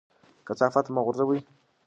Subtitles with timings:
[0.47, 1.39] کثافات مه غورځوئ.